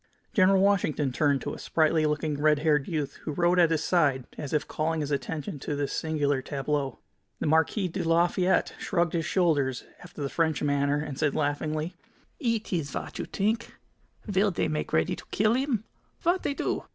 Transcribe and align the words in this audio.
General 0.33 0.59
Washington 0.59 1.11
turned 1.11 1.41
to 1.41 1.53
a 1.53 1.59
sprightly 1.59 2.07
looking, 2.07 2.41
red 2.41 2.57
haired 2.57 2.87
youth 2.87 3.17
who 3.21 3.33
rode 3.33 3.59
at 3.59 3.69
his 3.69 3.83
side, 3.83 4.25
as 4.35 4.51
if 4.51 4.67
calling 4.67 5.01
his 5.01 5.11
attention 5.11 5.59
to 5.59 5.75
this 5.75 5.93
singular 5.93 6.41
tableau. 6.41 6.97
The 7.39 7.45
Marquis 7.45 7.87
de 7.87 8.01
Lafayette 8.01 8.73
shrugged 8.79 9.13
his 9.13 9.25
shoulders 9.27 9.83
after 10.01 10.23
the 10.23 10.27
French 10.27 10.63
manner, 10.63 10.97
and 10.97 11.19
said, 11.19 11.35
laughingly: 11.35 11.93
"It 12.39 12.73
ees 12.73 12.89
vat 12.89 13.19
you 13.19 13.27
t'ink? 13.27 13.75
Vill 14.25 14.49
they 14.49 14.67
make 14.67 14.91
ready 14.91 15.15
to 15.15 15.25
kill 15.29 15.55
'im? 15.55 15.83
Vat 16.23 16.41
they 16.41 16.55
do?" 16.55 16.85